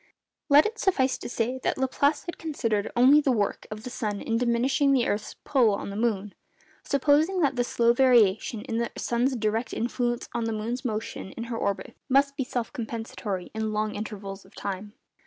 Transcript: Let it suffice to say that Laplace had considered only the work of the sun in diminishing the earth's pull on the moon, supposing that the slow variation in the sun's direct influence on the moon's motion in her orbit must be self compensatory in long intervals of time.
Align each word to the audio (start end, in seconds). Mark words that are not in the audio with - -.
Let 0.49 0.65
it 0.65 0.79
suffice 0.79 1.19
to 1.19 1.29
say 1.29 1.59
that 1.61 1.77
Laplace 1.77 2.23
had 2.25 2.39
considered 2.39 2.91
only 2.95 3.21
the 3.21 3.31
work 3.31 3.67
of 3.69 3.83
the 3.83 3.91
sun 3.91 4.19
in 4.19 4.35
diminishing 4.39 4.93
the 4.93 5.05
earth's 5.07 5.35
pull 5.43 5.75
on 5.75 5.91
the 5.91 5.95
moon, 5.95 6.33
supposing 6.81 7.39
that 7.41 7.55
the 7.55 7.63
slow 7.63 7.93
variation 7.93 8.63
in 8.63 8.77
the 8.77 8.89
sun's 8.97 9.35
direct 9.35 9.73
influence 9.73 10.27
on 10.33 10.45
the 10.45 10.53
moon's 10.53 10.83
motion 10.83 11.33
in 11.33 11.43
her 11.53 11.55
orbit 11.59 11.95
must 12.09 12.35
be 12.35 12.43
self 12.43 12.73
compensatory 12.73 13.51
in 13.53 13.73
long 13.73 13.93
intervals 13.93 14.43
of 14.43 14.55
time. 14.55 14.93